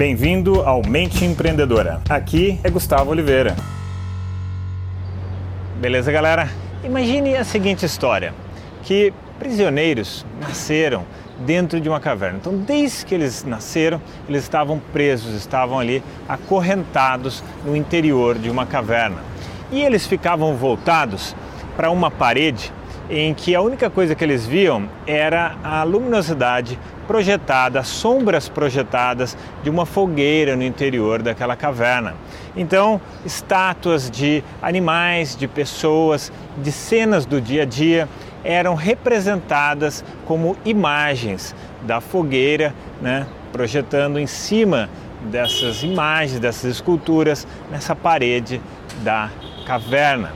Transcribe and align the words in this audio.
Bem-vindo 0.00 0.62
ao 0.62 0.80
Mente 0.82 1.26
Empreendedora. 1.26 2.00
Aqui 2.08 2.58
é 2.64 2.70
Gustavo 2.70 3.10
Oliveira. 3.10 3.54
Beleza, 5.78 6.10
galera? 6.10 6.48
Imagine 6.82 7.36
a 7.36 7.44
seguinte 7.44 7.84
história: 7.84 8.32
que 8.82 9.12
prisioneiros 9.38 10.24
nasceram 10.40 11.04
dentro 11.40 11.78
de 11.78 11.86
uma 11.86 12.00
caverna. 12.00 12.38
Então, 12.38 12.56
desde 12.56 13.04
que 13.04 13.14
eles 13.14 13.44
nasceram, 13.44 14.00
eles 14.26 14.42
estavam 14.42 14.80
presos, 14.90 15.34
estavam 15.34 15.78
ali 15.78 16.02
acorrentados 16.26 17.44
no 17.62 17.76
interior 17.76 18.38
de 18.38 18.48
uma 18.48 18.64
caverna. 18.64 19.18
E 19.70 19.82
eles 19.82 20.06
ficavam 20.06 20.56
voltados 20.56 21.36
para 21.76 21.90
uma 21.90 22.10
parede 22.10 22.72
em 23.10 23.34
que 23.34 23.54
a 23.54 23.60
única 23.60 23.90
coisa 23.90 24.14
que 24.14 24.24
eles 24.24 24.46
viam 24.46 24.88
era 25.06 25.56
a 25.62 25.82
luminosidade 25.82 26.78
projetada, 27.10 27.82
sombras 27.82 28.48
projetadas 28.48 29.36
de 29.64 29.68
uma 29.68 29.84
fogueira 29.84 30.54
no 30.54 30.62
interior 30.62 31.20
daquela 31.20 31.56
caverna. 31.56 32.14
Então, 32.56 33.00
estátuas 33.26 34.08
de 34.08 34.44
animais, 34.62 35.34
de 35.34 35.48
pessoas, 35.48 36.30
de 36.58 36.70
cenas 36.70 37.26
do 37.26 37.40
dia 37.40 37.62
a 37.62 37.64
dia 37.64 38.08
eram 38.44 38.76
representadas 38.76 40.04
como 40.24 40.56
imagens 40.64 41.52
da 41.82 42.00
fogueira, 42.00 42.72
né, 43.02 43.26
projetando 43.50 44.16
em 44.16 44.28
cima 44.28 44.88
dessas 45.22 45.82
imagens, 45.82 46.38
dessas 46.38 46.76
esculturas, 46.76 47.44
nessa 47.72 47.96
parede 47.96 48.60
da 49.02 49.30
caverna. 49.66 50.30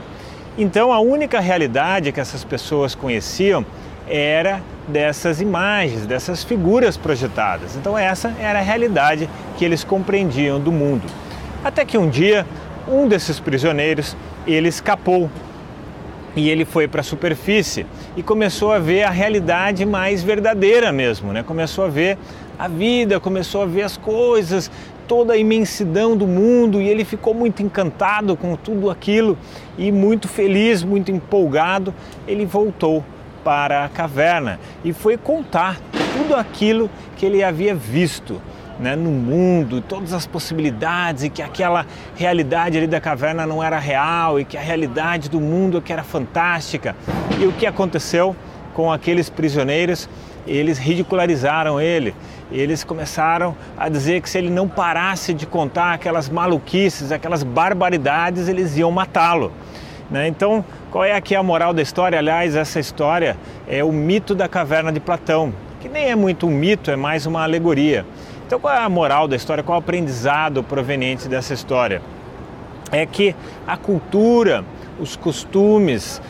Então, 0.57 0.91
a 0.91 0.99
única 0.99 1.39
realidade 1.39 2.11
que 2.11 2.19
essas 2.19 2.43
pessoas 2.43 2.93
conheciam 2.93 3.65
era 4.09 4.61
dessas 4.87 5.41
imagens, 5.41 6.05
dessas 6.05 6.43
figuras 6.43 6.95
projetadas. 6.97 7.75
Então, 7.75 7.97
essa 7.97 8.33
era 8.39 8.59
a 8.59 8.61
realidade 8.61 9.29
que 9.57 9.65
eles 9.65 9.83
compreendiam 9.83 10.59
do 10.59 10.71
mundo. 10.71 11.03
Até 11.63 11.83
que 11.83 11.97
um 11.97 12.09
dia, 12.09 12.45
um 12.87 13.07
desses 13.07 13.39
prisioneiros, 13.39 14.15
ele 14.45 14.67
escapou 14.67 15.29
e 16.35 16.49
ele 16.49 16.65
foi 16.65 16.87
para 16.87 17.01
a 17.01 17.03
superfície 17.03 17.85
e 18.15 18.21
começou 18.21 18.71
a 18.71 18.77
ver 18.77 19.03
a 19.03 19.09
realidade 19.09 19.85
mais 19.85 20.21
verdadeira 20.21 20.91
mesmo, 20.91 21.31
né? 21.31 21.43
Começou 21.43 21.85
a 21.85 21.87
ver 21.87 22.17
a 22.59 22.67
vida, 22.67 23.19
começou 23.19 23.63
a 23.63 23.65
ver 23.65 23.83
as 23.83 23.97
coisas, 23.97 24.69
toda 25.07 25.33
a 25.33 25.37
imensidão 25.37 26.15
do 26.15 26.27
mundo 26.27 26.81
e 26.81 26.87
ele 26.87 27.05
ficou 27.05 27.33
muito 27.33 27.63
encantado 27.63 28.35
com 28.35 28.55
tudo 28.55 28.89
aquilo 28.89 29.37
e 29.77 29.91
muito 29.91 30.27
feliz, 30.27 30.83
muito 30.83 31.11
empolgado, 31.11 31.93
ele 32.27 32.45
voltou 32.45 33.03
para 33.45 33.85
a 33.85 33.89
caverna 33.89 34.59
e 34.83 34.91
foi 34.91 35.17
contar 35.17 35.79
tudo 36.17 36.35
aquilo 36.35 36.89
que 37.15 37.27
ele 37.27 37.43
havia 37.43 37.75
visto 37.75 38.41
né, 38.79 38.95
no 38.95 39.11
mundo, 39.11 39.81
todas 39.81 40.13
as 40.13 40.25
possibilidades 40.25 41.23
e 41.23 41.29
que 41.29 41.43
aquela 41.43 41.85
realidade 42.15 42.75
ali 42.75 42.87
da 42.87 42.99
caverna 42.99 43.45
não 43.45 43.63
era 43.63 43.77
real 43.77 44.39
e 44.39 44.45
que 44.45 44.57
a 44.57 44.61
realidade 44.61 45.29
do 45.29 45.39
mundo 45.39 45.79
que 45.79 45.93
era 45.93 46.03
fantástica. 46.03 46.95
E 47.39 47.45
o 47.45 47.51
que 47.51 47.67
aconteceu 47.67 48.35
com 48.73 48.91
aqueles 48.91 49.29
prisioneiros? 49.29 50.09
Eles 50.47 50.79
ridicularizaram 50.79 51.79
ele. 51.79 52.15
Eles 52.51 52.83
começaram 52.83 53.55
a 53.77 53.87
dizer 53.89 54.21
que 54.21 54.29
se 54.29 54.39
ele 54.39 54.49
não 54.49 54.67
parasse 54.67 55.35
de 55.35 55.45
contar 55.45 55.93
aquelas 55.93 56.29
maluquices, 56.29 57.11
aquelas 57.11 57.43
barbaridades, 57.43 58.47
eles 58.47 58.75
iam 58.75 58.91
matá-lo. 58.91 59.51
Né? 60.09 60.27
Então, 60.27 60.63
qual 60.91 61.03
é 61.03 61.13
aqui 61.13 61.35
a 61.35 61.41
moral 61.41 61.73
da 61.73 61.81
história? 61.81 62.19
Aliás, 62.19 62.55
essa 62.55 62.79
história 62.79 63.37
é 63.67 63.83
o 63.83 63.91
mito 63.91 64.35
da 64.35 64.47
caverna 64.47 64.91
de 64.91 64.99
Platão, 64.99 65.53
que 65.81 65.89
nem 65.89 66.09
é 66.09 66.15
muito 66.15 66.47
um 66.47 66.51
mito, 66.51 66.91
é 66.91 66.95
mais 66.95 67.25
uma 67.25 67.43
alegoria. 67.43 68.05
Então, 68.45 68.59
qual 68.59 68.73
é 68.73 68.79
a 68.79 68.89
moral 68.89 69.27
da 69.27 69.35
história? 69.35 69.63
Qual 69.63 69.75
é 69.75 69.79
o 69.79 69.83
aprendizado 69.83 70.63
proveniente 70.63 71.27
dessa 71.27 71.53
história? 71.53 72.01
É 72.91 73.05
que 73.05 73.35
a 73.65 73.75
cultura, 73.75 74.63
os 74.99 75.15
costumes 75.15 76.21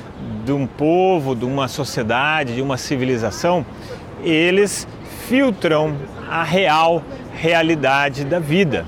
de 0.45 0.53
um 0.53 0.65
povo, 0.65 1.35
de 1.35 1.43
uma 1.43 1.67
sociedade, 1.67 2.55
de 2.55 2.61
uma 2.61 2.77
civilização, 2.77 3.65
eles 4.23 4.87
filtram 5.27 5.95
a 6.29 6.43
real 6.43 7.03
realidade 7.33 8.23
da 8.23 8.39
vida. 8.39 8.85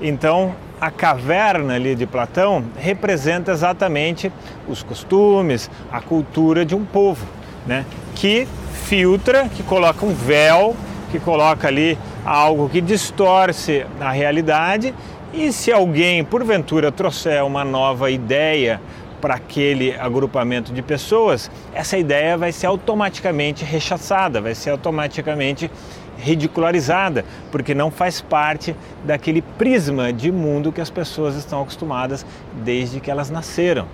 Então, 0.00 0.54
a 0.82 0.90
caverna 0.90 1.74
ali 1.76 1.94
de 1.94 2.08
Platão 2.08 2.64
representa 2.76 3.52
exatamente 3.52 4.32
os 4.66 4.82
costumes, 4.82 5.70
a 5.92 6.00
cultura 6.00 6.64
de 6.66 6.74
um 6.74 6.84
povo, 6.84 7.24
né? 7.64 7.86
que 8.16 8.48
filtra, 8.72 9.48
que 9.48 9.62
coloca 9.62 10.04
um 10.04 10.12
véu, 10.12 10.74
que 11.12 11.20
coloca 11.20 11.68
ali 11.68 11.96
algo 12.26 12.68
que 12.68 12.80
distorce 12.80 13.86
a 14.00 14.10
realidade 14.10 14.92
e 15.32 15.52
se 15.52 15.70
alguém 15.70 16.24
porventura 16.24 16.90
trouxer 16.90 17.44
uma 17.44 17.64
nova 17.64 18.10
ideia 18.10 18.80
para 19.20 19.34
aquele 19.34 19.94
agrupamento 19.94 20.72
de 20.72 20.82
pessoas, 20.82 21.48
essa 21.72 21.96
ideia 21.96 22.36
vai 22.36 22.50
ser 22.50 22.66
automaticamente 22.66 23.64
rechaçada, 23.64 24.40
vai 24.40 24.52
ser 24.56 24.70
automaticamente 24.70 25.70
ridicularizada, 26.18 27.24
porque 27.50 27.74
não 27.74 27.90
faz 27.90 28.20
parte 28.20 28.74
daquele 29.04 29.42
prisma 29.42 30.12
de 30.12 30.30
mundo 30.30 30.72
que 30.72 30.80
as 30.80 30.90
pessoas 30.90 31.34
estão 31.36 31.62
acostumadas 31.62 32.24
desde 32.64 33.00
que 33.00 33.10
elas 33.10 33.30
nasceram. 33.30 33.86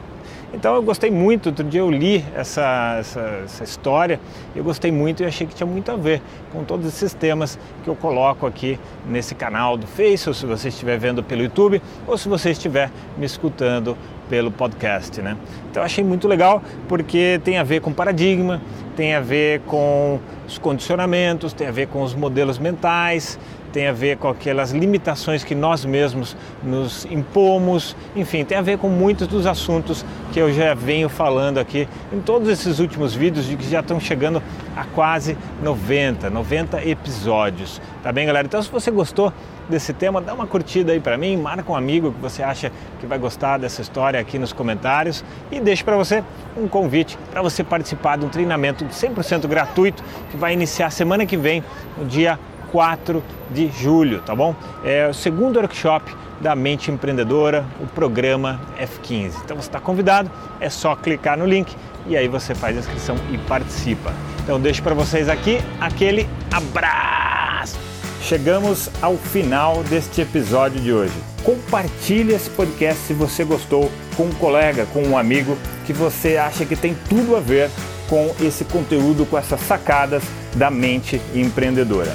Então 0.53 0.75
eu 0.75 0.82
gostei 0.82 1.10
muito, 1.10 1.50
outro 1.50 1.62
dia 1.62 1.81
eu 1.81 1.91
li 1.91 2.25
essa, 2.34 2.97
essa, 2.98 3.20
essa 3.44 3.64
história, 3.64 4.19
eu 4.56 4.64
gostei 4.64 4.91
muito 4.91 5.22
e 5.22 5.26
achei 5.26 5.47
que 5.47 5.54
tinha 5.54 5.66
muito 5.66 5.92
a 5.92 5.97
ver 5.97 6.22
com 6.50 6.64
todos 6.64 6.86
esses 6.86 7.12
temas 7.12 7.59
que 7.84 7.91
eu 7.91 7.94
coloco 7.94 8.47
aqui 8.47 8.81
nesse 9.06 9.34
canal 9.34 9.76
do 9.76 9.86
Face, 9.86 10.26
ou 10.26 10.34
se 10.34 10.47
você 10.47 10.69
estiver 10.69 10.98
vendo 10.98 11.22
pelo 11.22 11.42
YouTube, 11.42 11.82
ou 12.06 12.16
se 12.16 12.31
você 12.31 12.50
estiver 12.50 12.91
me 13.19 13.26
escutando 13.26 13.97
pelo 14.28 14.50
podcast, 14.50 15.20
né? 15.20 15.36
Então 15.70 15.82
achei 15.82 16.03
muito 16.03 16.26
legal 16.26 16.62
porque 16.88 17.41
tem 17.44 17.59
a 17.59 17.62
ver 17.62 17.80
com 17.80 17.92
paradigma, 17.92 18.60
tem 18.97 19.15
a 19.15 19.20
ver 19.20 19.60
com 19.60 20.19
os 20.47 20.56
condicionamentos, 20.56 21.53
tem 21.53 21.66
a 21.66 21.70
ver 21.70 21.88
com 21.88 22.03
os 22.03 22.15
modelos 22.15 22.59
mentais, 22.59 23.38
tem 23.78 23.87
a 23.87 23.93
ver 23.93 24.16
com 24.16 24.27
aquelas 24.27 24.72
limitações 24.72 25.44
que 25.44 25.55
nós 25.55 25.84
mesmos 25.84 26.37
nos 26.65 27.05
impomos, 27.05 27.94
enfim, 28.16 28.44
tem 28.44 28.59
a 28.59 28.61
ver 28.61 28.77
com 28.77 28.89
muitos 28.89 29.28
dos 29.28 29.47
assuntos 29.47 30.05
que 30.33 30.41
eu 30.41 30.53
já 30.53 30.75
venho 30.75 31.09
falando 31.09 31.59
aqui 31.59 31.89
em 32.12 32.19
todos 32.19 32.49
esses 32.49 32.81
últimos 32.81 33.15
vídeos, 33.15 33.47
de 33.47 33.56
que 33.56 33.71
já 33.71 33.78
estão 33.78 34.00
chegando 34.00 34.43
a 34.77 34.83
quase 34.83 35.39
90, 35.62 36.28
90 36.28 36.84
episódios. 36.89 37.81
Tá 38.03 38.11
bem, 38.11 38.27
galera? 38.27 38.49
Então, 38.49 38.61
se 38.61 38.69
você 38.69 38.91
gostou 38.91 39.33
desse 39.69 39.93
tema, 39.93 40.21
dá 40.21 40.34
uma 40.34 40.49
curtida 40.49 40.91
aí 40.91 40.99
para 40.99 41.16
mim, 41.16 41.37
marca 41.37 41.71
um 41.71 41.77
amigo 41.77 42.10
que 42.10 42.21
você 42.21 42.43
acha 42.43 42.72
que 42.99 43.06
vai 43.06 43.16
gostar 43.16 43.59
dessa 43.59 43.81
história 43.81 44.19
aqui 44.19 44.41
nos 44.41 44.53
comentários 44.53 45.25
e 45.53 45.60
deixe 45.60 45.84
para 45.84 45.97
você 45.97 46.25
um 46.56 46.66
convite 46.66 47.16
para 47.31 47.43
você 47.43 47.62
participar 47.62 48.19
de 48.19 48.25
um 48.25 48.28
treinamento 48.28 48.84
100% 48.87 49.47
gratuito 49.47 50.03
que 50.33 50.37
vai 50.37 50.53
iniciar 50.53 50.91
semana 50.91 51.25
que 51.25 51.37
vem, 51.37 51.62
no 51.97 52.05
dia 52.05 52.41
4 52.72 53.22
de 53.50 53.68
julho, 53.68 54.20
tá 54.20 54.34
bom? 54.34 54.54
É 54.84 55.08
o 55.08 55.14
segundo 55.14 55.58
workshop 55.58 56.14
da 56.40 56.54
Mente 56.54 56.90
Empreendedora, 56.90 57.64
o 57.80 57.86
programa 57.86 58.60
F15. 58.78 59.34
Então 59.44 59.56
você 59.56 59.68
está 59.68 59.80
convidado, 59.80 60.30
é 60.60 60.70
só 60.70 60.94
clicar 60.94 61.36
no 61.36 61.46
link 61.46 61.74
e 62.06 62.16
aí 62.16 62.28
você 62.28 62.54
faz 62.54 62.76
a 62.76 62.80
inscrição 62.80 63.16
e 63.30 63.38
participa. 63.38 64.12
Então 64.42 64.60
deixo 64.60 64.82
para 64.82 64.94
vocês 64.94 65.28
aqui 65.28 65.58
aquele 65.80 66.28
abraço. 66.50 67.78
Chegamos 68.22 68.90
ao 69.00 69.16
final 69.16 69.82
deste 69.84 70.20
episódio 70.20 70.80
de 70.80 70.92
hoje. 70.92 71.14
Compartilhe 71.44 72.34
esse 72.34 72.50
podcast 72.50 73.02
se 73.06 73.14
você 73.14 73.44
gostou 73.44 73.90
com 74.16 74.24
um 74.24 74.32
colega, 74.32 74.86
com 74.92 75.02
um 75.02 75.16
amigo 75.16 75.56
que 75.86 75.92
você 75.92 76.36
acha 76.36 76.64
que 76.64 76.76
tem 76.76 76.94
tudo 77.08 77.36
a 77.36 77.40
ver 77.40 77.70
com 78.08 78.34
esse 78.40 78.64
conteúdo, 78.64 79.24
com 79.26 79.38
essas 79.38 79.60
sacadas 79.60 80.22
da 80.54 80.70
mente 80.70 81.20
empreendedora. 81.34 82.14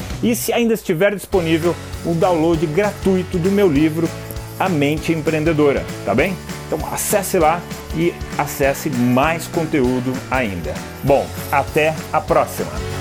e 0.23 0.35
se 0.35 0.53
ainda 0.53 0.73
estiver 0.73 1.15
disponível 1.15 1.75
o 2.05 2.13
download 2.13 2.65
gratuito 2.67 3.37
do 3.37 3.51
meu 3.51 3.67
livro 3.67 4.07
A 4.59 4.69
Mente 4.69 5.11
Empreendedora, 5.11 5.85
tá 6.05 6.13
bem? 6.13 6.35
Então 6.67 6.79
acesse 6.91 7.37
lá 7.37 7.61
e 7.95 8.13
acesse 8.37 8.89
mais 8.89 9.47
conteúdo 9.47 10.13
ainda. 10.29 10.73
Bom, 11.03 11.27
até 11.51 11.93
a 12.13 12.21
próxima! 12.21 13.00